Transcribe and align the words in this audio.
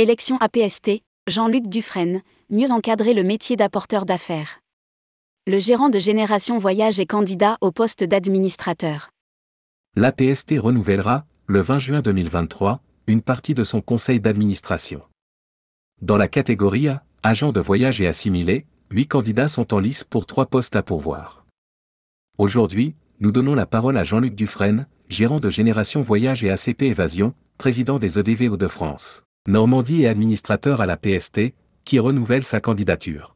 Élection 0.00 0.36
APST, 0.36 1.02
Jean-Luc 1.26 1.66
Dufresne, 1.66 2.22
mieux 2.50 2.70
encadrer 2.70 3.14
le 3.14 3.24
métier 3.24 3.56
d'apporteur 3.56 4.06
d'affaires. 4.06 4.60
Le 5.48 5.58
gérant 5.58 5.88
de 5.88 5.98
Génération 5.98 6.56
Voyage 6.56 7.00
est 7.00 7.06
candidat 7.06 7.58
au 7.60 7.72
poste 7.72 8.04
d'administrateur. 8.04 9.10
L'APST 9.96 10.54
renouvellera, 10.60 11.26
le 11.48 11.60
20 11.60 11.78
juin 11.80 12.00
2023, 12.00 12.80
une 13.08 13.22
partie 13.22 13.54
de 13.54 13.64
son 13.64 13.80
conseil 13.80 14.20
d'administration. 14.20 15.02
Dans 16.00 16.16
la 16.16 16.28
catégorie 16.28 16.86
A, 16.86 17.02
agent 17.24 17.50
de 17.50 17.58
voyage 17.58 18.00
et 18.00 18.06
assimilé, 18.06 18.66
huit 18.92 19.08
candidats 19.08 19.48
sont 19.48 19.74
en 19.74 19.80
lice 19.80 20.04
pour 20.04 20.26
trois 20.26 20.46
postes 20.46 20.76
à 20.76 20.84
pourvoir. 20.84 21.44
Aujourd'hui, 22.38 22.94
nous 23.18 23.32
donnons 23.32 23.56
la 23.56 23.66
parole 23.66 23.98
à 23.98 24.04
Jean-Luc 24.04 24.36
Dufresne, 24.36 24.86
gérant 25.08 25.40
de 25.40 25.50
Génération 25.50 26.02
Voyage 26.02 26.44
et 26.44 26.50
ACP 26.50 26.82
Évasion, 26.82 27.34
président 27.58 27.98
des 27.98 28.20
EDV 28.20 28.48
Hauts-de-France. 28.48 29.24
Normandie 29.46 30.02
et 30.02 30.08
administrateur 30.08 30.82
à 30.82 30.86
la 30.86 30.98
PST, 30.98 31.54
qui 31.84 31.98
renouvelle 31.98 32.42
sa 32.42 32.60
candidature. 32.60 33.34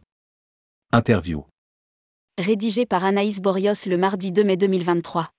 Interview. 0.93 1.45
Rédigé 2.39 2.85
par 2.85 3.05
Anaïs 3.05 3.41
Borios 3.41 3.87
le 3.87 3.97
mardi 3.97 4.31
2 4.31 4.45
mai 4.45 4.57
2023. 4.59 5.31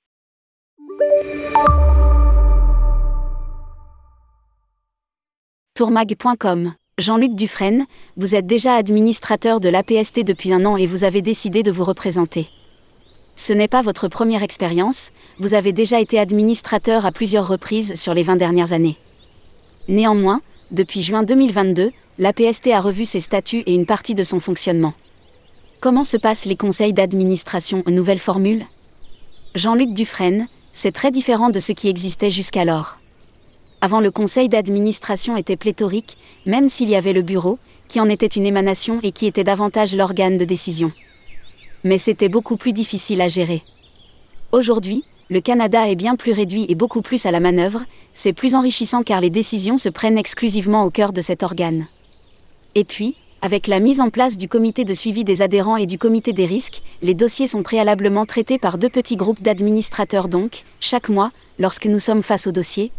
Tourmag.com 5.75 6.73
Jean-Luc 6.99 7.35
Dufresne, 7.35 7.85
vous 8.17 8.33
êtes 8.35 8.47
déjà 8.47 8.75
administrateur 8.75 9.59
de 9.59 9.69
l'APST 9.69 10.23
depuis 10.23 10.53
un 10.53 10.65
an 10.65 10.77
et 10.77 10.87
vous 10.87 11.03
avez 11.03 11.21
décidé 11.21 11.61
de 11.61 11.71
vous 11.71 11.83
représenter. 11.83 12.47
Ce 13.35 13.53
n'est 13.53 13.67
pas 13.67 13.81
votre 13.81 14.07
première 14.07 14.43
expérience, 14.43 15.11
vous 15.39 15.55
avez 15.55 15.71
déjà 15.71 15.99
été 15.99 16.19
administrateur 16.19 17.05
à 17.05 17.11
plusieurs 17.11 17.47
reprises 17.47 17.95
sur 17.95 18.13
les 18.13 18.23
20 18.23 18.35
dernières 18.37 18.73
années. 18.73 18.97
Néanmoins, 19.87 20.41
depuis 20.73 21.03
juin 21.03 21.21
2022, 21.21 21.91
l'APST 22.17 22.67
a 22.67 22.81
revu 22.81 23.05
ses 23.05 23.19
statuts 23.19 23.61
et 23.67 23.75
une 23.75 23.85
partie 23.85 24.15
de 24.15 24.23
son 24.23 24.39
fonctionnement. 24.39 24.95
Comment 25.79 26.03
se 26.03 26.17
passent 26.17 26.45
les 26.45 26.55
conseils 26.55 26.93
d'administration 26.93 27.83
Nouvelle 27.85 28.17
formule 28.17 28.63
Jean-Luc 29.53 29.93
Dufresne, 29.93 30.47
c'est 30.71 30.91
très 30.91 31.11
différent 31.11 31.51
de 31.51 31.59
ce 31.59 31.73
qui 31.73 31.89
existait 31.89 32.31
jusqu'alors. 32.31 32.97
Avant 33.81 33.99
le 33.99 34.09
conseil 34.09 34.49
d'administration 34.49 35.37
était 35.37 35.57
pléthorique, 35.57 36.17
même 36.47 36.67
s'il 36.69 36.89
y 36.89 36.95
avait 36.95 37.13
le 37.13 37.21
bureau, 37.21 37.59
qui 37.87 37.99
en 37.99 38.09
était 38.09 38.25
une 38.25 38.47
émanation 38.47 38.99
et 39.03 39.11
qui 39.11 39.27
était 39.27 39.43
davantage 39.43 39.95
l'organe 39.95 40.39
de 40.39 40.45
décision. 40.45 40.91
Mais 41.83 41.99
c'était 41.99 42.29
beaucoup 42.29 42.57
plus 42.57 42.73
difficile 42.73 43.21
à 43.21 43.27
gérer. 43.27 43.61
Aujourd'hui, 44.51 45.03
le 45.29 45.41
Canada 45.41 45.89
est 45.89 45.95
bien 45.95 46.15
plus 46.15 46.33
réduit 46.33 46.65
et 46.69 46.75
beaucoup 46.75 47.01
plus 47.01 47.25
à 47.25 47.31
la 47.31 47.39
manœuvre, 47.39 47.83
c'est 48.13 48.33
plus 48.33 48.55
enrichissant 48.55 49.03
car 49.03 49.21
les 49.21 49.29
décisions 49.29 49.77
se 49.77 49.89
prennent 49.89 50.17
exclusivement 50.17 50.83
au 50.83 50.89
cœur 50.89 51.13
de 51.13 51.21
cet 51.21 51.43
organe. 51.43 51.87
Et 52.75 52.83
puis, 52.83 53.15
avec 53.41 53.67
la 53.67 53.79
mise 53.79 54.01
en 54.01 54.09
place 54.09 54.37
du 54.37 54.47
comité 54.47 54.85
de 54.85 54.93
suivi 54.93 55.23
des 55.23 55.41
adhérents 55.41 55.77
et 55.77 55.85
du 55.85 55.97
comité 55.97 56.31
des 56.33 56.45
risques, 56.45 56.81
les 57.01 57.13
dossiers 57.13 57.47
sont 57.47 57.63
préalablement 57.63 58.25
traités 58.25 58.57
par 58.57 58.77
deux 58.77 58.89
petits 58.89 59.17
groupes 59.17 59.41
d'administrateurs 59.41 60.27
donc, 60.27 60.63
chaque 60.79 61.09
mois, 61.09 61.31
lorsque 61.59 61.85
nous 61.85 61.99
sommes 61.99 62.23
face 62.23 62.47
au 62.47 62.51
dossier. 62.51 62.91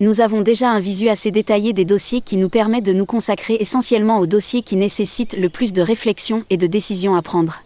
Nous 0.00 0.20
avons 0.20 0.42
déjà 0.42 0.70
un 0.70 0.78
visu 0.78 1.08
assez 1.08 1.32
détaillé 1.32 1.72
des 1.72 1.84
dossiers 1.84 2.20
qui 2.20 2.36
nous 2.36 2.48
permet 2.48 2.80
de 2.80 2.92
nous 2.92 3.06
consacrer 3.06 3.56
essentiellement 3.58 4.18
aux 4.20 4.26
dossiers 4.26 4.62
qui 4.62 4.76
nécessitent 4.76 5.36
le 5.36 5.48
plus 5.48 5.72
de 5.72 5.82
réflexion 5.82 6.44
et 6.50 6.56
de 6.56 6.68
décisions 6.68 7.16
à 7.16 7.22
prendre 7.22 7.60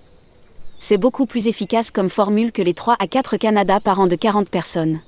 c'est 0.82 0.98
beaucoup 0.98 1.26
plus 1.26 1.46
efficace 1.46 1.92
comme 1.92 2.10
formule 2.10 2.50
que 2.50 2.60
les 2.60 2.74
3 2.74 2.96
à 2.98 3.06
4 3.06 3.36
Canada 3.36 3.78
par 3.78 4.00
an 4.00 4.08
de 4.08 4.16
40 4.16 4.50
personnes. 4.50 4.98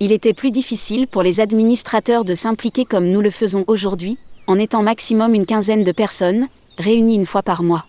Il 0.00 0.12
était 0.12 0.34
plus 0.34 0.50
difficile 0.50 1.06
pour 1.06 1.22
les 1.22 1.40
administrateurs 1.40 2.26
de 2.26 2.34
s'impliquer 2.34 2.84
comme 2.84 3.08
nous 3.08 3.22
le 3.22 3.30
faisons 3.30 3.64
aujourd'hui, 3.68 4.18
en 4.46 4.58
étant 4.58 4.82
maximum 4.82 5.34
une 5.34 5.46
quinzaine 5.46 5.82
de 5.82 5.92
personnes, 5.92 6.46
réunies 6.76 7.14
une 7.14 7.24
fois 7.24 7.42
par 7.42 7.62
mois. 7.62 7.86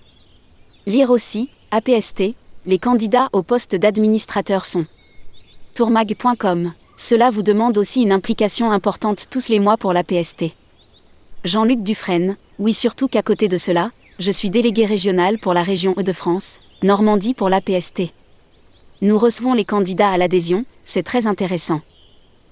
Lire 0.86 1.10
aussi, 1.10 1.50
APST, 1.72 2.36
les 2.66 2.80
candidats 2.80 3.28
au 3.34 3.44
poste 3.44 3.76
d'administrateur 3.76 4.66
sont. 4.66 4.86
Tourmag.com, 5.76 6.72
cela 6.96 7.32
vous 7.32 7.44
demande 7.44 7.78
aussi 7.78 8.02
une 8.02 8.14
implication 8.14 8.72
importante 8.72 9.28
tous 9.30 9.50
les 9.50 9.60
mois 9.60 9.76
pour 9.76 9.92
l'APST. 9.92 10.54
Jean-Luc 11.44 11.84
Dufresne, 11.84 12.38
oui 12.60 12.74
surtout 12.74 13.10
qu'à 13.10 13.24
côté 13.24 13.50
de 13.50 13.58
cela, 13.58 13.90
je 14.20 14.32
suis 14.32 14.50
délégué 14.50 14.86
régional 14.86 15.38
pour 15.38 15.54
la 15.54 15.64
région 15.64 15.94
Hauts-de-France, 15.98 16.62
Normandie 16.84 17.34
pour 17.34 17.48
l'APST. 17.48 18.12
Nous 19.02 19.18
recevons 19.18 19.54
les 19.54 19.64
candidats 19.64 20.10
à 20.10 20.18
l'adhésion, 20.18 20.66
c'est 20.84 21.02
très 21.02 21.28
intéressant. 21.28 21.80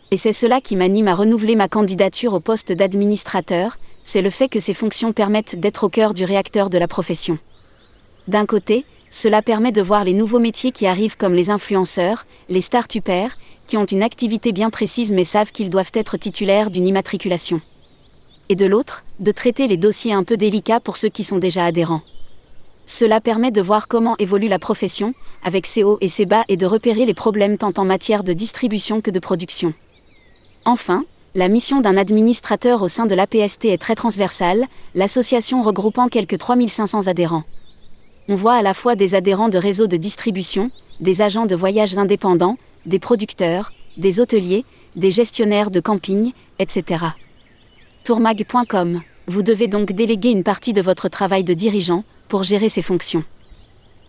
Et 0.10 0.16
c'est 0.16 0.32
cela 0.32 0.62
qui 0.62 0.78
m'anime 0.78 1.10
à 1.10 1.16
renouveler 1.16 1.58
ma 1.58 1.68
candidature 1.68 2.34
au 2.34 2.40
poste 2.40 2.72
d'administrateur, 2.72 3.78
c'est 4.06 4.22
le 4.22 4.30
fait 4.30 4.48
que 4.48 4.62
ces 4.62 4.74
fonctions 4.74 5.12
permettent 5.12 5.60
d'être 5.60 5.84
au 5.84 5.90
cœur 5.90 6.14
du 6.14 6.24
réacteur 6.24 6.70
de 6.70 6.78
la 6.78 6.88
profession. 6.88 7.40
D'un 8.30 8.46
côté, 8.46 8.86
cela 9.10 9.42
permet 9.42 9.74
de 9.74 9.82
voir 9.82 10.06
les 10.06 10.14
nouveaux 10.14 10.40
métiers 10.40 10.72
qui 10.72 10.88
arrivent 10.88 11.18
comme 11.18 11.34
les 11.34 11.50
influenceurs, 11.50 12.26
les 12.48 12.62
start-upers, 12.62 13.38
qui 13.68 13.76
ont 13.76 13.86
une 13.86 14.02
activité 14.02 14.54
bien 14.54 14.70
précise 14.70 15.12
mais 15.12 15.26
savent 15.26 15.52
qu'ils 15.52 15.70
doivent 15.70 15.92
être 15.94 16.16
titulaires 16.16 16.72
d'une 16.72 16.88
immatriculation. 16.88 17.60
Et 18.48 18.56
de 18.56 18.66
l'autre, 18.66 19.04
de 19.20 19.34
traiter 19.34 19.68
les 19.68 19.76
dossiers 19.76 20.14
un 20.14 20.24
peu 20.24 20.38
délicats 20.38 20.80
pour 20.80 20.96
ceux 20.96 21.10
qui 21.10 21.26
sont 21.26 21.38
déjà 21.38 21.66
adhérents. 21.66 22.02
Cela 22.86 23.22
permet 23.22 23.52
de 23.52 23.62
voir 23.62 23.88
comment 23.88 24.16
évolue 24.18 24.48
la 24.48 24.60
profession, 24.60 25.14
avec 25.44 25.66
ses 25.66 25.84
hauts 25.84 25.98
et 26.02 26.08
ses 26.08 26.26
bas, 26.26 26.44
et 26.48 26.58
de 26.58 26.66
repérer 26.66 27.06
les 27.06 27.14
problèmes 27.14 27.58
tant 27.58 27.74
en 27.78 27.86
matière 27.86 28.24
de 28.24 28.34
distribution 28.34 29.02
que 29.02 29.12
de 29.12 29.20
production. 29.20 29.74
Enfin, 30.66 31.06
la 31.34 31.48
mission 31.48 31.80
d'un 31.80 31.96
administrateur 31.96 32.82
au 32.82 32.88
sein 32.88 33.06
de 33.06 33.16
l'APST 33.16 33.66
est 33.66 33.78
très 33.78 33.96
transversale, 33.96 34.66
l'association 34.96 35.62
regroupant 35.62 36.10
quelques 36.10 36.38
3500 36.38 37.08
adhérents. 37.08 37.44
On 38.28 38.36
voit 38.36 38.56
à 38.56 38.62
la 38.62 38.74
fois 38.74 38.96
des 38.96 39.16
adhérents 39.16 39.50
de 39.50 39.58
réseaux 39.58 39.88
de 39.88 39.98
distribution, 39.98 40.70
des 41.00 41.22
agents 41.22 41.46
de 41.46 41.56
voyage 41.56 41.98
indépendants, 41.98 42.58
des 42.86 43.00
producteurs, 43.00 43.72
des 43.98 44.20
hôteliers, 44.20 44.66
des 44.96 45.12
gestionnaires 45.12 45.72
de 45.72 45.80
camping, 45.80 46.34
etc. 46.60 47.06
Tourmag.com 48.04 49.02
Vous 49.28 49.44
devez 49.44 49.68
donc 49.68 49.92
déléguer 49.92 50.30
une 50.30 50.44
partie 50.44 50.74
de 50.74 50.82
votre 50.82 51.08
travail 51.08 51.44
de 51.44 51.54
dirigeant, 51.54 52.04
pour 52.28 52.44
gérer 52.44 52.70
ses 52.70 52.82
fonctions. 52.82 53.24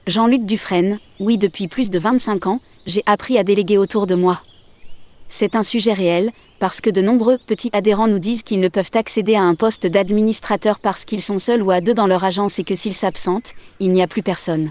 Jean-Luc 0.07 0.47
Dufresne, 0.47 0.99
oui 1.21 1.39
depuis 1.39 1.69
plus 1.69 1.91
de 1.91 1.99
25 1.99 2.47
ans, 2.47 2.61
j'ai 2.87 3.03
appris 3.07 3.39
à 3.39 3.45
déléguer 3.45 3.79
autour 3.79 4.07
de 4.07 4.15
moi. 4.15 4.43
C'est 5.29 5.55
un 5.55 5.63
sujet 5.63 5.93
réel, 5.93 6.31
parce 6.61 6.81
que 6.81 6.91
de 6.91 7.01
nombreux 7.01 7.39
petits 7.47 7.71
adhérents 7.73 8.07
nous 8.07 8.19
disent 8.19 8.43
qu'ils 8.43 8.61
ne 8.61 8.69
peuvent 8.69 8.91
accéder 8.95 9.35
à 9.35 9.43
un 9.43 9.55
poste 9.55 9.87
d'administrateur 9.87 10.79
parce 10.79 11.05
qu'ils 11.05 11.23
sont 11.23 11.39
seuls 11.39 11.63
ou 11.63 11.71
à 11.71 11.81
deux 11.81 11.95
dans 11.95 12.07
leur 12.07 12.23
agence 12.23 12.59
et 12.59 12.65
que 12.65 12.75
s'ils 12.75 12.95
s'absentent, 12.95 13.55
il 13.81 13.93
n'y 13.93 14.03
a 14.03 14.07
plus 14.07 14.23
personne. 14.23 14.71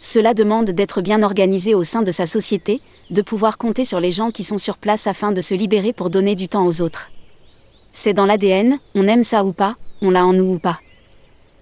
Cela 0.00 0.34
demande 0.34 0.70
d'être 0.70 1.00
bien 1.00 1.22
organisé 1.22 1.74
au 1.74 1.84
sein 1.84 2.02
de 2.02 2.10
sa 2.10 2.26
société, 2.26 2.80
de 3.10 3.22
pouvoir 3.22 3.58
compter 3.58 3.84
sur 3.84 4.00
les 4.00 4.10
gens 4.10 4.30
qui 4.30 4.44
sont 4.44 4.58
sur 4.58 4.78
place 4.78 5.06
afin 5.06 5.32
de 5.32 5.40
se 5.40 5.54
libérer 5.54 5.92
pour 5.92 6.10
donner 6.10 6.34
du 6.34 6.48
temps 6.48 6.66
aux 6.66 6.80
autres. 6.80 7.10
C'est 7.96 8.12
dans 8.12 8.26
l'ADN, 8.26 8.78
on 8.96 9.06
aime 9.06 9.22
ça 9.22 9.44
ou 9.44 9.52
pas, 9.52 9.76
on 10.02 10.10
l'a 10.10 10.26
en 10.26 10.32
nous 10.32 10.54
ou 10.54 10.58
pas. 10.58 10.80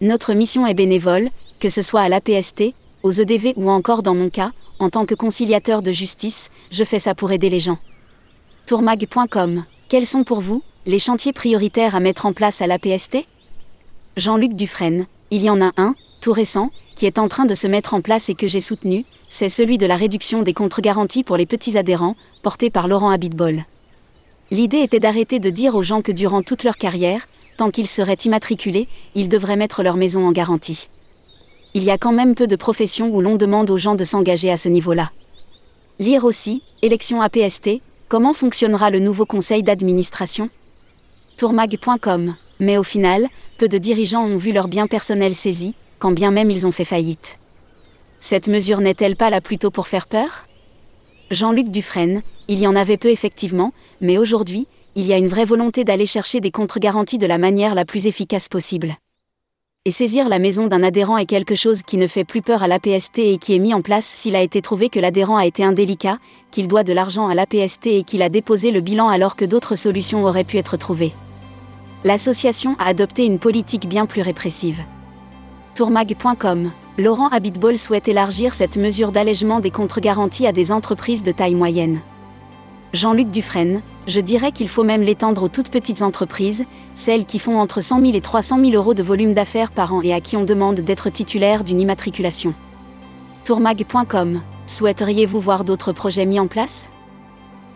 Notre 0.01 0.33
mission 0.33 0.67
est 0.67 0.75
bénévole, 0.75 1.29
que 1.61 1.69
ce 1.69 1.83
soit 1.83 2.01
à 2.01 2.09
l'APST, 2.09 2.73
aux 3.03 3.11
EDV 3.13 3.53
ou 3.57 3.71
encore 3.71 4.03
dans 4.03 4.15
mon 4.15 4.31
cas, 4.31 4.51
en 4.79 4.89
tant 4.89 5.05
que 5.05 5.15
conciliateur 5.15 5.83
de 5.83 5.93
justice, 5.93 6.51
je 6.71 6.85
fais 6.85 6.99
ça 6.99 7.15
pour 7.15 7.33
aider 7.33 7.51
les 7.51 7.61
gens. 7.61 7.79
Tourmag.com 8.67 9.65
Quels 9.91 10.07
sont 10.07 10.25
pour 10.25 10.41
vous 10.41 10.63
les 10.87 10.99
chantiers 10.99 11.35
prioritaires 11.35 11.95
à 11.95 12.01
mettre 12.01 12.25
en 12.25 12.33
place 12.33 12.63
à 12.63 12.67
l'APST 12.67 13.19
Jean-Luc 14.17 14.55
Dufresne, 14.55 15.07
il 15.31 15.43
y 15.43 15.51
en 15.51 15.61
a 15.61 15.73
un, 15.77 15.95
tout 16.23 16.33
récent, 16.33 16.71
qui 16.97 17.05
est 17.05 17.19
en 17.19 17.29
train 17.29 17.45
de 17.45 17.55
se 17.55 17.67
mettre 17.67 17.93
en 17.93 18.01
place 18.01 18.31
et 18.31 18.35
que 18.35 18.49
j'ai 18.49 18.61
soutenu, 18.61 19.05
c'est 19.29 19.51
celui 19.51 19.77
de 19.77 19.87
la 19.87 19.97
réduction 19.97 20.43
des 20.43 20.55
contre-garanties 20.55 21.25
pour 21.25 21.37
les 21.37 21.47
petits 21.47 21.77
adhérents, 21.77 22.17
porté 22.43 22.71
par 22.71 22.89
Laurent 22.89 23.11
Abitbol. 23.11 23.65
L'idée 24.53 24.81
était 24.81 25.01
d'arrêter 25.01 25.39
de 25.39 25.49
dire 25.49 25.75
aux 25.75 25.83
gens 25.83 26.03
que 26.03 26.13
durant 26.13 26.43
toute 26.43 26.63
leur 26.63 26.77
carrière, 26.77 27.27
tant 27.57 27.71
qu'ils 27.71 27.89
seraient 27.89 28.19
immatriculés, 28.27 28.87
ils 29.15 29.31
devraient 29.31 29.57
mettre 29.57 29.83
leur 29.83 29.97
maison 29.97 30.27
en 30.27 30.31
garantie. 30.31 30.91
Il 31.73 31.85
y 31.85 31.91
a 31.91 31.97
quand 31.97 32.13
même 32.13 32.35
peu 32.35 32.47
de 32.47 32.55
professions 32.55 33.09
où 33.09 33.23
l'on 33.23 33.37
demande 33.37 33.71
aux 33.71 33.79
gens 33.79 33.95
de 33.95 34.05
s'engager 34.05 34.51
à 34.51 34.59
ce 34.59 34.69
niveau-là. 34.69 35.11
Lire 35.99 36.27
aussi, 36.27 36.63
élection 36.83 37.23
APST, 37.23 37.81
comment 38.11 38.35
fonctionnera 38.35 38.91
le 38.91 38.99
nouveau 38.99 39.25
conseil 39.25 39.63
d'administration? 39.63 40.51
Tourmag.com. 41.39 42.37
Mais 42.61 42.77
au 42.77 42.83
final, 42.83 43.29
peu 43.57 43.69
de 43.69 43.79
dirigeants 43.79 44.27
ont 44.27 44.37
vu 44.37 44.53
leur 44.53 44.69
bien 44.69 44.87
personnel 44.87 45.35
saisi, 45.35 45.75
quand 45.99 46.13
bien 46.13 46.31
même 46.31 46.51
ils 46.51 46.67
ont 46.67 46.73
fait 46.73 46.85
faillite. 46.85 47.39
Cette 48.21 48.49
mesure 48.49 48.83
n'est-elle 48.83 49.17
pas 49.17 49.31
là 49.31 49.41
plutôt 49.41 49.71
pour 49.71 49.89
faire 49.89 50.07
peur? 50.07 50.45
Jean-Luc 51.33 51.71
Dufresne, 51.71 52.23
il 52.47 52.59
y 52.59 52.67
en 52.67 52.77
avait 52.77 52.99
peu 52.99 53.09
effectivement, 53.09 53.73
mais 54.03 54.19
aujourd'hui, 54.19 54.67
il 54.95 55.07
y 55.07 55.15
a 55.15 55.19
une 55.19 55.29
vraie 55.29 55.47
volonté 55.47 55.83
d'aller 55.83 56.05
chercher 56.05 56.41
des 56.41 56.51
contre-garanties 56.51 57.17
de 57.17 57.27
la 57.27 57.39
manière 57.39 57.75
la 57.75 57.87
plus 57.87 58.07
efficace 58.07 58.49
possible. 58.49 58.97
Et 59.87 59.91
saisir 59.91 60.29
la 60.29 60.39
maison 60.39 60.67
d'un 60.67 60.83
adhérent 60.83 61.17
est 61.17 61.27
quelque 61.27 61.55
chose 61.55 61.83
qui 61.83 61.97
ne 61.97 62.07
fait 62.07 62.25
plus 62.25 62.43
peur 62.43 62.63
à 62.63 62.69
l'APST 62.69 63.19
et 63.19 63.39
qui 63.39 63.55
est 63.55 63.59
mis 63.59 63.73
en 63.73 63.81
place 63.81 64.05
s'il 64.05 64.37
a 64.37 64.43
été 64.43 64.61
trouvé 64.61 64.91
que 64.91 65.01
l'adhérent 65.01 65.37
a 65.37 65.47
été 65.47 65.65
indélicat, 65.65 66.19
qu'il 66.51 66.69
doit 66.69 66.85
de 66.85 66.93
l'argent 66.93 67.27
à 67.29 67.35
l'APST 67.35 67.87
et 67.87 68.03
qu'il 68.05 68.23
a 68.23 68.29
déposé 68.29 68.71
le 68.71 68.81
bilan 68.81 69.09
alors 69.09 69.35
que 69.35 69.47
d'autres 69.47 69.75
solutions 69.75 70.25
auraient 70.25 70.45
pu 70.45 70.59
être 70.59 70.77
trouvées. 70.77 71.13
L'association 72.05 72.77
a 72.79 72.89
adopté 72.89 73.25
une 73.25 73.39
politique 73.39 73.89
bien 73.89 74.05
plus 74.07 74.23
répressive. 74.23 74.83
Tourmag.com 75.75 76.71
Laurent 76.99 77.29
Habitbol 77.29 77.79
souhaite 77.79 78.07
élargir 78.07 78.53
cette 78.53 78.77
mesure 78.77 79.13
d'allègement 79.13 79.61
des 79.61 79.71
contre-garanties 79.71 80.47
à 80.47 80.53
des 80.53 80.73
entreprises 80.73 81.23
de 81.23 81.33
taille 81.33 81.55
moyenne. 81.55 82.01
Jean-Luc 82.93 83.31
Dufresne, 83.31 83.81
je 84.07 84.21
dirais 84.21 84.53
qu'il 84.53 84.69
faut 84.69 84.85
même 84.85 85.01
l'étendre 85.01 85.45
aux 85.45 85.49
toutes 85.49 85.71
petites 85.71 86.03
entreprises, 86.03 86.67
celles 86.95 87.25
qui 87.25 87.39
font 87.39 87.59
entre 87.59 87.81
100 87.81 88.01
000 88.01 88.13
et 88.15 88.21
300 88.21 88.59
000 88.63 88.73
euros 88.73 88.93
de 88.93 89.03
volume 89.03 89.33
d'affaires 89.33 89.71
par 89.71 89.95
an 89.95 90.03
et 90.03 90.13
à 90.13 90.21
qui 90.21 90.37
on 90.37 90.45
demande 90.45 90.81
d'être 90.81 91.09
titulaire 91.09 91.65
d'une 91.65 91.81
immatriculation. 91.81 92.53
Tourmag.com 93.47 94.43
Souhaiteriez-vous 94.67 95.41
voir 95.41 95.65
d'autres 95.65 95.93
projets 95.93 96.27
mis 96.27 96.39
en 96.39 96.47
place? 96.47 96.91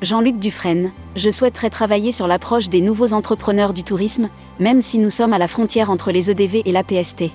Jean-Luc 0.02 0.38
Dufresne, 0.38 0.92
je 1.14 1.30
souhaiterais 1.30 1.70
travailler 1.70 2.12
sur 2.12 2.26
l'approche 2.26 2.68
des 2.68 2.82
nouveaux 2.82 3.14
entrepreneurs 3.14 3.72
du 3.72 3.82
tourisme, 3.82 4.28
même 4.60 4.82
si 4.82 4.98
nous 4.98 5.08
sommes 5.08 5.32
à 5.32 5.38
la 5.38 5.48
frontière 5.48 5.88
entre 5.88 6.12
les 6.12 6.30
EDV 6.30 6.60
et 6.66 6.72
la 6.72 6.84
PST. 6.84 7.30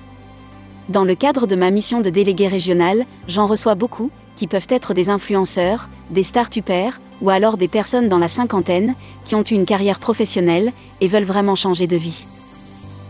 Dans 0.88 1.04
le 1.04 1.14
cadre 1.14 1.46
de 1.46 1.54
ma 1.54 1.70
mission 1.70 2.00
de 2.00 2.10
délégué 2.10 2.48
régional, 2.48 3.06
j'en 3.28 3.46
reçois 3.46 3.74
beaucoup, 3.76 4.10
qui 4.34 4.46
peuvent 4.46 4.66
être 4.68 4.94
des 4.94 5.10
influenceurs, 5.10 5.88
des 6.10 6.22
start-upers, 6.22 7.00
ou 7.20 7.30
alors 7.30 7.56
des 7.56 7.68
personnes 7.68 8.08
dans 8.08 8.18
la 8.18 8.28
cinquantaine, 8.28 8.94
qui 9.24 9.34
ont 9.36 9.42
une 9.42 9.64
carrière 9.64 10.00
professionnelle, 10.00 10.72
et 11.00 11.06
veulent 11.06 11.22
vraiment 11.22 11.54
changer 11.54 11.86
de 11.86 11.96
vie. 11.96 12.26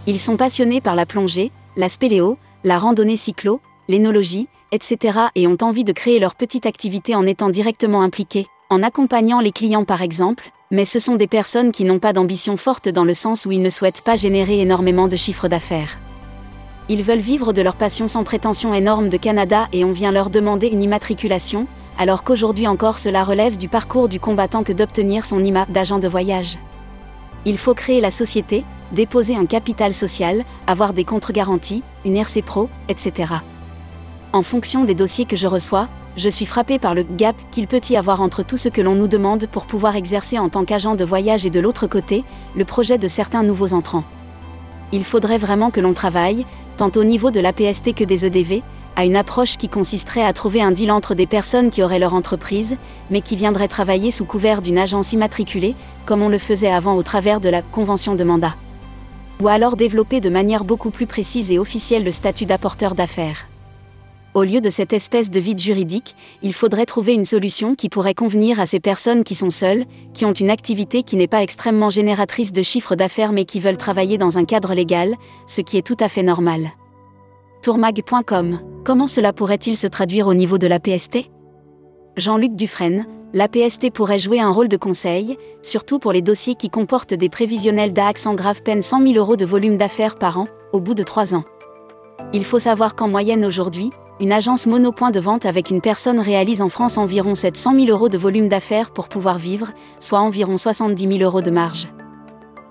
Ils 0.06 0.20
sont 0.20 0.36
passionnés 0.36 0.80
par 0.80 0.94
la 0.94 1.06
plongée, 1.06 1.50
la 1.76 1.88
spéléo, 1.88 2.36
la 2.62 2.78
randonnée 2.78 3.16
cyclo, 3.16 3.60
l'énologie, 3.88 4.48
etc. 4.70 5.18
et 5.34 5.46
ont 5.46 5.56
envie 5.62 5.84
de 5.84 5.92
créer 5.92 6.18
leur 6.18 6.34
petite 6.34 6.66
activité 6.66 7.14
en 7.14 7.26
étant 7.26 7.48
directement 7.48 8.02
impliqués, 8.02 8.46
en 8.68 8.82
accompagnant 8.82 9.40
les 9.40 9.52
clients 9.52 9.84
par 9.84 10.02
exemple, 10.02 10.50
mais 10.70 10.84
ce 10.84 10.98
sont 10.98 11.16
des 11.16 11.26
personnes 11.26 11.72
qui 11.72 11.84
n'ont 11.84 11.98
pas 11.98 12.12
d'ambition 12.12 12.56
forte 12.56 12.88
dans 12.88 13.04
le 13.04 13.14
sens 13.14 13.46
où 13.46 13.52
ils 13.52 13.62
ne 13.62 13.70
souhaitent 13.70 14.02
pas 14.02 14.16
générer 14.16 14.60
énormément 14.60 15.08
de 15.08 15.16
chiffres 15.16 15.48
d'affaires. 15.48 15.98
Ils 16.92 17.02
veulent 17.02 17.20
vivre 17.20 17.54
de 17.54 17.62
leur 17.62 17.76
passion 17.76 18.06
sans 18.06 18.22
prétention 18.22 18.74
énorme 18.74 19.08
de 19.08 19.16
Canada 19.16 19.66
et 19.72 19.82
on 19.82 19.92
vient 19.92 20.12
leur 20.12 20.28
demander 20.28 20.66
une 20.66 20.82
immatriculation, 20.82 21.66
alors 21.96 22.22
qu'aujourd'hui 22.22 22.68
encore 22.68 22.98
cela 22.98 23.24
relève 23.24 23.56
du 23.56 23.66
parcours 23.66 24.10
du 24.10 24.20
combattant 24.20 24.62
que 24.62 24.74
d'obtenir 24.74 25.24
son 25.24 25.42
IMA 25.42 25.64
d'agent 25.70 25.98
de 25.98 26.06
voyage. 26.06 26.58
Il 27.46 27.56
faut 27.56 27.72
créer 27.72 28.02
la 28.02 28.10
société, 28.10 28.62
déposer 28.92 29.34
un 29.34 29.46
capital 29.46 29.94
social, 29.94 30.44
avoir 30.66 30.92
des 30.92 31.04
contre-garanties, 31.04 31.82
une 32.04 32.18
RC 32.18 32.42
Pro, 32.42 32.68
etc. 32.90 33.36
En 34.34 34.42
fonction 34.42 34.84
des 34.84 34.94
dossiers 34.94 35.24
que 35.24 35.34
je 35.34 35.46
reçois, 35.46 35.88
je 36.18 36.28
suis 36.28 36.44
frappé 36.44 36.78
par 36.78 36.94
le 36.94 37.04
gap 37.04 37.36
qu'il 37.52 37.68
peut 37.68 37.80
y 37.88 37.96
avoir 37.96 38.20
entre 38.20 38.42
tout 38.42 38.58
ce 38.58 38.68
que 38.68 38.82
l'on 38.82 38.96
nous 38.96 39.08
demande 39.08 39.46
pour 39.46 39.64
pouvoir 39.64 39.96
exercer 39.96 40.38
en 40.38 40.50
tant 40.50 40.66
qu'agent 40.66 40.94
de 40.94 41.06
voyage 41.06 41.46
et 41.46 41.50
de 41.50 41.60
l'autre 41.60 41.86
côté, 41.86 42.22
le 42.54 42.66
projet 42.66 42.98
de 42.98 43.08
certains 43.08 43.44
nouveaux 43.44 43.72
entrants. 43.72 44.04
Il 44.94 45.04
faudrait 45.04 45.38
vraiment 45.38 45.70
que 45.70 45.80
l'on 45.80 45.94
travaille, 45.94 46.44
tant 46.76 46.90
au 46.96 47.04
niveau 47.04 47.30
de 47.30 47.40
l'APST 47.40 47.94
que 47.94 48.04
des 48.04 48.26
EDV, 48.26 48.62
à 48.96 49.04
une 49.04 49.16
approche 49.16 49.56
qui 49.56 49.68
consisterait 49.68 50.24
à 50.24 50.32
trouver 50.32 50.60
un 50.60 50.70
deal 50.70 50.90
entre 50.90 51.14
des 51.14 51.26
personnes 51.26 51.70
qui 51.70 51.82
auraient 51.82 51.98
leur 51.98 52.14
entreprise, 52.14 52.76
mais 53.10 53.20
qui 53.20 53.36
viendraient 53.36 53.68
travailler 53.68 54.10
sous 54.10 54.24
couvert 54.24 54.62
d'une 54.62 54.78
agence 54.78 55.12
immatriculée, 55.12 55.74
comme 56.04 56.22
on 56.22 56.28
le 56.28 56.38
faisait 56.38 56.70
avant 56.70 56.96
au 56.96 57.02
travers 57.02 57.40
de 57.40 57.48
la 57.48 57.62
convention 57.62 58.14
de 58.14 58.24
mandat. 58.24 58.54
Ou 59.40 59.48
alors 59.48 59.76
développer 59.76 60.20
de 60.20 60.28
manière 60.28 60.64
beaucoup 60.64 60.90
plus 60.90 61.06
précise 61.06 61.50
et 61.50 61.58
officielle 61.58 62.04
le 62.04 62.12
statut 62.12 62.46
d'apporteur 62.46 62.94
d'affaires. 62.94 63.46
Au 64.34 64.44
lieu 64.44 64.62
de 64.62 64.70
cette 64.70 64.94
espèce 64.94 65.30
de 65.30 65.38
vide 65.38 65.58
juridique, 65.58 66.16
il 66.42 66.54
faudrait 66.54 66.86
trouver 66.86 67.12
une 67.12 67.26
solution 67.26 67.74
qui 67.74 67.90
pourrait 67.90 68.14
convenir 68.14 68.60
à 68.60 68.66
ces 68.66 68.80
personnes 68.80 69.24
qui 69.24 69.34
sont 69.34 69.50
seules, 69.50 69.84
qui 70.14 70.24
ont 70.24 70.32
une 70.32 70.48
activité 70.48 71.02
qui 71.02 71.16
n'est 71.16 71.26
pas 71.26 71.42
extrêmement 71.42 71.90
génératrice 71.90 72.50
de 72.50 72.62
chiffre 72.62 72.96
d'affaires 72.96 73.32
mais 73.32 73.44
qui 73.44 73.60
veulent 73.60 73.76
travailler 73.76 74.16
dans 74.16 74.38
un 74.38 74.46
cadre 74.46 74.72
légal, 74.72 75.16
ce 75.46 75.60
qui 75.60 75.76
est 75.76 75.86
tout 75.86 75.98
à 76.00 76.08
fait 76.08 76.22
normal. 76.22 76.70
Tourmag.com 77.62 78.60
Comment 78.84 79.06
cela 79.06 79.34
pourrait-il 79.34 79.76
se 79.76 79.86
traduire 79.86 80.28
au 80.28 80.34
niveau 80.34 80.56
de 80.56 80.66
la 80.66 80.80
PST 80.80 81.30
Jean-Luc 82.16 82.56
Dufresne, 82.56 83.06
la 83.34 83.48
PST 83.48 83.90
pourrait 83.90 84.18
jouer 84.18 84.40
un 84.40 84.50
rôle 84.50 84.68
de 84.68 84.78
conseil, 84.78 85.36
surtout 85.60 85.98
pour 85.98 86.12
les 86.12 86.22
dossiers 86.22 86.54
qui 86.54 86.70
comportent 86.70 87.14
des 87.14 87.28
prévisionnels 87.28 87.92
d'AX 87.92 88.26
en 88.26 88.34
grave 88.34 88.62
peine 88.62 88.82
100 88.82 89.06
000 89.08 89.14
euros 89.18 89.36
de 89.36 89.44
volume 89.44 89.76
d'affaires 89.76 90.16
par 90.16 90.38
an, 90.38 90.48
au 90.72 90.80
bout 90.80 90.94
de 90.94 91.02
3 91.02 91.34
ans. 91.34 91.44
Il 92.32 92.44
faut 92.44 92.58
savoir 92.58 92.94
qu'en 92.94 93.08
moyenne 93.08 93.44
aujourd'hui, 93.44 93.90
une 94.22 94.30
agence 94.30 94.68
monopoint 94.68 95.10
de 95.10 95.18
vente 95.18 95.46
avec 95.46 95.70
une 95.70 95.80
personne 95.80 96.20
réalise 96.20 96.62
en 96.62 96.68
France 96.68 96.96
environ 96.96 97.34
700 97.34 97.74
000 97.74 97.86
euros 97.88 98.08
de 98.08 98.16
volume 98.16 98.48
d'affaires 98.48 98.92
pour 98.92 99.08
pouvoir 99.08 99.36
vivre, 99.36 99.72
soit 99.98 100.20
environ 100.20 100.56
70 100.56 101.18
000 101.18 101.24
euros 101.24 101.42
de 101.42 101.50
marge. 101.50 101.88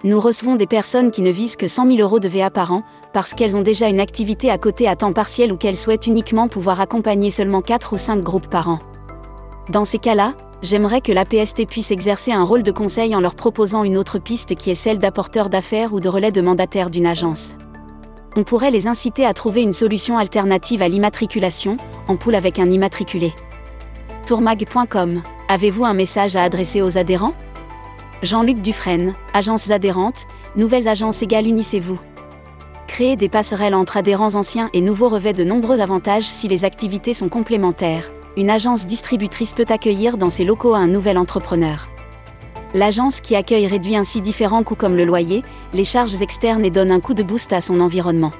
Nous 0.06 0.18
recevons 0.18 0.56
des 0.56 0.66
personnes 0.66 1.12
qui 1.12 1.22
ne 1.22 1.30
visent 1.30 1.58
que 1.58 1.68
100 1.68 1.88
000 1.88 2.00
euros 2.00 2.22
de 2.22 2.30
VA 2.30 2.50
par 2.50 2.72
an, 2.72 2.84
parce 3.12 3.34
qu'elles 3.34 3.58
ont 3.58 3.64
déjà 3.64 3.90
une 3.90 4.00
activité 4.00 4.50
à 4.50 4.58
côté 4.58 4.88
à 4.88 4.96
temps 4.96 5.12
partiel 5.12 5.52
ou 5.52 5.58
qu'elles 5.58 5.76
souhaitent 5.76 6.08
uniquement 6.08 6.48
pouvoir 6.48 6.80
accompagner 6.80 7.30
seulement 7.30 7.62
4 7.62 7.92
ou 7.92 7.98
5 7.98 8.24
groupes 8.24 8.50
par 8.50 8.70
an. 8.70 8.80
Dans 9.70 9.84
ces 9.84 10.00
cas-là, 10.00 10.36
j'aimerais 10.62 11.02
que 11.02 11.12
la 11.12 11.26
PST 11.26 11.68
puisse 11.68 11.92
exercer 11.92 12.32
un 12.32 12.46
rôle 12.46 12.64
de 12.64 12.72
conseil 12.72 13.14
en 13.14 13.20
leur 13.20 13.36
proposant 13.36 13.84
une 13.84 13.98
autre 13.98 14.20
piste 14.20 14.56
qui 14.56 14.72
est 14.72 14.76
celle 14.76 15.00
d'apporteur 15.00 15.50
d'affaires 15.50 15.94
ou 15.94 16.00
de 16.00 16.08
relais 16.08 16.32
de 16.32 16.40
mandataire 16.40 16.90
d'une 16.90 17.08
agence 17.08 17.56
on 18.36 18.44
pourrait 18.44 18.72
les 18.72 18.88
inciter 18.88 19.26
à 19.26 19.34
trouver 19.34 19.62
une 19.62 19.74
solution 19.74 20.18
alternative 20.18 20.82
à 20.82 20.88
l'immatriculation, 20.88 21.78
en 22.08 22.16
poule 22.16 22.36
avec 22.36 22.60
un 22.60 22.70
immatriculé. 22.70 23.34
Tourmag.com 24.26 25.22
Avez-vous 25.48 25.84
un 25.84 25.94
message 25.94 26.36
à 26.36 26.44
adresser 26.44 26.82
aux 26.82 26.98
adhérents? 26.98 27.34
Jean-Luc 28.24 28.60
Dufresne, 28.60 29.16
agences 29.34 29.72
adhérentes, 29.72 30.28
nouvelles 30.56 30.88
agences 30.88 31.22
égales 31.24 31.48
unissez-vous. 31.48 32.00
Créer 32.88 33.16
des 33.16 33.30
passerelles 33.30 33.76
entre 33.76 33.98
adhérents 33.98 34.36
anciens 34.36 34.70
et 34.74 34.82
nouveaux 34.82 35.10
revêt 35.10 35.34
de 35.34 35.44
nombreux 35.44 35.82
avantages 35.82 36.28
si 36.28 36.48
les 36.48 36.66
activités 36.66 37.14
sont 37.14 37.30
complémentaires. 37.30 38.12
Une 38.38 38.50
agence 38.50 38.86
distributrice 38.86 39.54
peut 39.54 39.66
accueillir 39.68 40.18
dans 40.18 40.30
ses 40.30 40.46
locaux 40.46 40.76
un 40.76 40.88
nouvel 40.88 41.18
entrepreneur. 41.18 41.90
L'agence 42.74 43.20
qui 43.20 43.36
accueille 43.36 43.68
réduit 43.68 43.98
ainsi 43.98 44.22
différents 44.22 44.64
coûts 44.64 44.76
comme 44.76 44.96
le 44.96 45.04
loyer, 45.04 45.44
les 45.74 45.84
charges 45.84 46.22
externes 46.22 46.64
et 46.64 46.70
donne 46.70 46.92
un 46.92 47.02
coup 47.02 47.14
de 47.14 47.24
boost 47.24 47.52
à 47.52 47.60
son 47.60 47.82
environnement. 47.82 48.32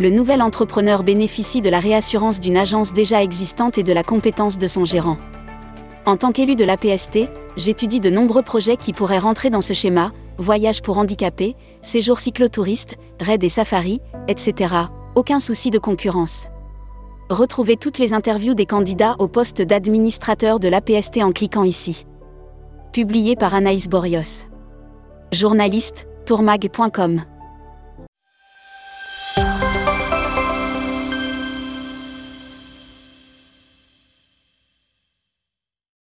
Le 0.00 0.08
nouvel 0.08 0.40
entrepreneur 0.40 1.02
bénéficie 1.02 1.60
de 1.60 1.68
la 1.68 1.78
réassurance 1.78 2.40
d'une 2.40 2.56
agence 2.56 2.94
déjà 2.94 3.22
existante 3.22 3.76
et 3.76 3.82
de 3.82 3.92
la 3.92 4.02
compétence 4.02 4.56
de 4.56 4.66
son 4.66 4.86
gérant. 4.86 5.18
En 6.06 6.16
tant 6.16 6.32
qu'élu 6.32 6.56
de 6.56 6.64
l'APST, 6.64 7.28
j'étudie 7.56 8.00
de 8.00 8.08
nombreux 8.08 8.42
projets 8.42 8.78
qui 8.78 8.94
pourraient 8.94 9.18
rentrer 9.18 9.50
dans 9.50 9.60
ce 9.60 9.74
schéma, 9.74 10.12
voyage 10.38 10.80
pour 10.80 10.96
handicapés, 10.96 11.54
séjours 11.82 12.20
cyclotouristes, 12.20 12.96
raids 13.20 13.38
et 13.42 13.50
safaris, 13.50 14.00
etc. 14.28 14.74
Aucun 15.14 15.38
souci 15.38 15.70
de 15.70 15.78
concurrence. 15.78 16.48
Retrouvez 17.28 17.76
toutes 17.76 17.98
les 17.98 18.14
interviews 18.14 18.54
des 18.54 18.66
candidats 18.66 19.14
au 19.18 19.28
poste 19.28 19.60
d'administrateur 19.60 20.58
de 20.58 20.68
l'APST 20.68 21.18
en 21.18 21.32
cliquant 21.32 21.64
ici 21.64 22.06
publié 22.92 23.36
par 23.36 23.54
Anaïs 23.54 23.88
Borios. 23.88 24.46
Journaliste, 25.32 26.06
tourmag.com 26.26 27.31